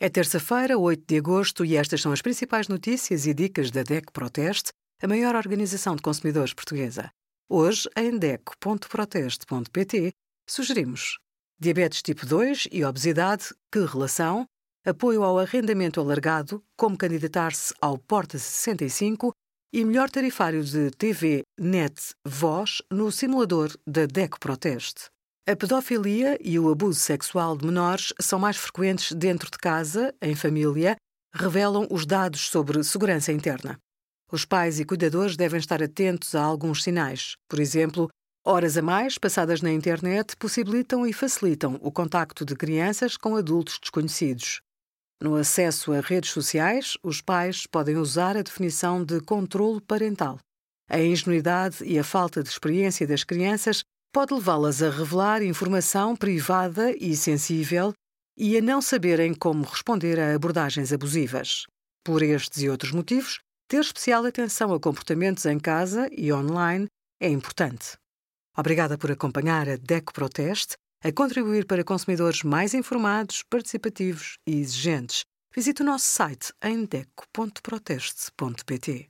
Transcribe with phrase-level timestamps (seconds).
[0.00, 4.12] É terça-feira, 8 de agosto, e estas são as principais notícias e dicas da DEC
[4.12, 4.70] Proteste,
[5.02, 7.10] a maior organização de consumidores portuguesa.
[7.50, 10.12] Hoje, em DEC.proteste.pt,
[10.48, 11.18] sugerimos
[11.58, 14.46] diabetes tipo 2 e obesidade, que relação,
[14.86, 19.32] apoio ao arrendamento alargado, como candidatar-se ao Porta 65
[19.72, 25.10] e melhor tarifário de TV, net, voz no simulador da DEC Proteste.
[25.48, 30.34] A pedofilia e o abuso sexual de menores são mais frequentes dentro de casa, em
[30.34, 30.94] família,
[31.34, 33.78] revelam os dados sobre segurança interna.
[34.30, 37.36] Os pais e cuidadores devem estar atentos a alguns sinais.
[37.48, 38.10] Por exemplo,
[38.44, 43.78] horas a mais passadas na internet possibilitam e facilitam o contacto de crianças com adultos
[43.80, 44.60] desconhecidos.
[45.18, 50.38] No acesso a redes sociais, os pais podem usar a definição de controlo parental.
[50.90, 56.92] A ingenuidade e a falta de experiência das crianças pode levá-las a revelar informação privada
[56.92, 57.92] e sensível
[58.36, 61.64] e a não saberem como responder a abordagens abusivas.
[62.04, 66.86] Por estes e outros motivos, ter especial atenção a comportamentos em casa e online
[67.20, 67.98] é importante.
[68.56, 75.22] Obrigada por acompanhar a DECO Proteste, a contribuir para consumidores mais informados, participativos e exigentes.
[75.54, 79.08] Visite o nosso site em deco.proteste.pt.